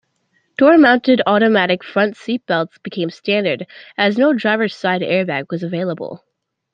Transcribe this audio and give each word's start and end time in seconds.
Door-mounted 0.57 1.21
automatic 1.27 1.83
front 1.83 2.15
seatbelts 2.15 2.81
became 2.81 3.11
standard, 3.11 3.67
as 3.99 4.17
no 4.17 4.33
driver's 4.33 4.75
side 4.75 5.03
airbag 5.03 5.51
was 5.51 5.61
available. 5.61 6.23